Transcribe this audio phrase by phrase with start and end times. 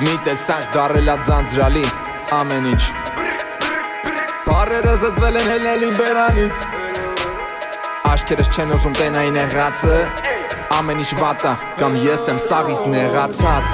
[0.00, 1.82] Մի տեսակ դարելա ձանձրալի
[2.34, 2.82] ամեն ինչ
[4.48, 6.64] Բարերը զզվել են հելնելին բերանից
[8.10, 9.98] Աշկերս չեն ուզում տենային եղածը
[10.80, 13.66] Ամեն ինչ վատա կամ ես եմ սաղից նեղացած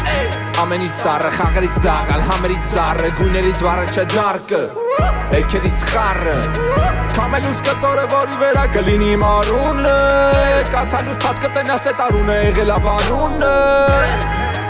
[0.63, 4.86] Ամենից սառը, խաղերից դաղալ, համերից դարը Գույներից վարը չէ դարկը
[5.35, 6.35] Էքերից խարը
[7.17, 9.95] Կամելուս կտորը, որի վերա կլինի մարունը
[10.71, 13.51] Կաթալուց ծած կտենաս է տարունը, եղել աբանունը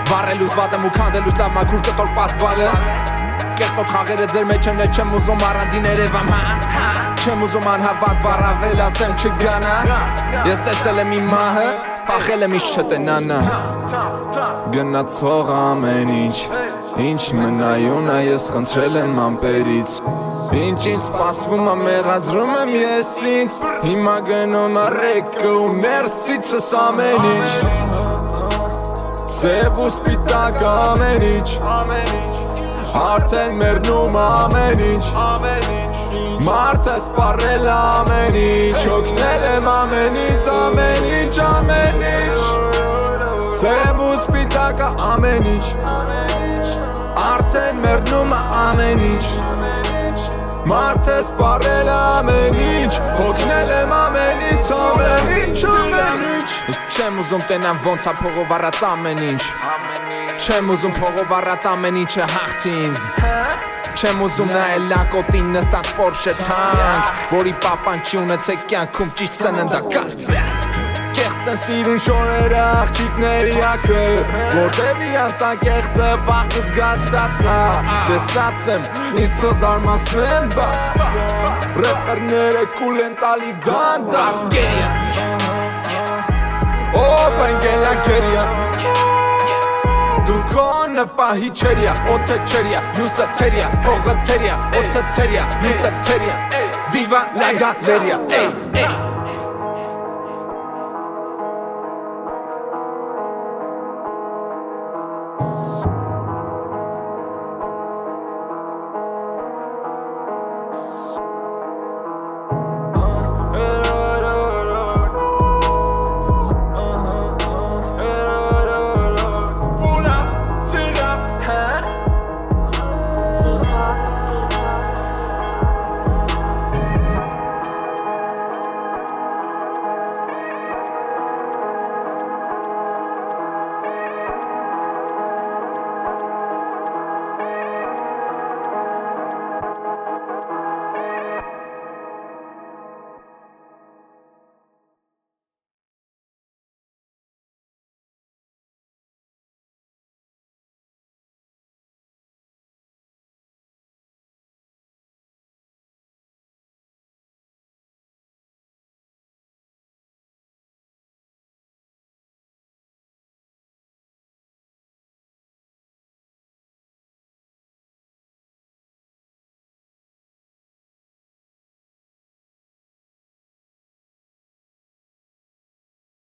[0.09, 2.71] Վարելուս վատեմ ու քանդելուս լավ մաքուր կտոր պատվալը
[3.57, 6.89] Կերտոտ խաղերը ձեր մեջ են, չեմ ուզում առանձին երևամ, հա
[7.27, 9.77] Չեմ ուզում անհավատ բարավել, ասեմ չգանա
[10.47, 11.69] Ես տեսել եմ իմ մահը,
[12.09, 13.41] պախել եմ իշ չտենանա
[14.77, 16.37] Գնացող ամեն ինչ,
[16.97, 19.91] ինչ մնայուն է, ես խնդրել եմ ամպերից
[20.57, 27.51] Ինչ ինձ սպասվում է մեղադրում եմ ես ինձ Հիմա գնում առեկը ու ներսիցս ամեն ինչ
[29.37, 31.51] Սև ու սպիտակ ամեն ինչ
[33.03, 35.07] Արդեն մերնում ամեն ինչ
[36.47, 42.41] Մարդը սպարել ամեն ինչ Հոգնել եմ ամենից ամեն ինչ ամեն ինչ
[43.61, 46.26] Սև ու սպիտակը ամեն ինչ
[47.37, 49.27] Արդեն մերնում ամեն ինչ
[50.67, 56.49] Մարդը սպարել ամեն ինչ Հոգնել եմ ամենից ամեն ինչ ամեն ինչ
[56.97, 59.45] Չեմ ուզում տենամ ոնց ա փողով առած ամեն ինչ
[60.47, 63.07] Չեմ ուզում փողով առած ամեն ինչը հաղթի ինձ
[63.97, 70.46] Չեմ ուզում նայել լակոտին նստած Porsche tank Որի պապան չի ունեցեք կյանքում ճիշտ սննդակարգ
[71.27, 74.03] Կեղծ են սիրուն շորերը աղջիկների ակը
[74.53, 77.57] Որտև իրանց անկեղծը վաղուց գացած հա
[78.11, 78.85] Տեսած եմ
[79.23, 80.69] ինձ ծո զարմասնեն բա
[81.83, 84.23] Ռեպերները կուլ են տալի դանդա
[87.01, 88.47] Ով ընկելա կերիա
[90.31, 96.41] Դու կոնը պահի չերիա, օթը չերիա, նուսը թերիա, հողը թերիա, օթը թերիա, նուսը թերիա
[96.95, 98.49] Viva la galeria, ey,
[98.87, 99.16] ey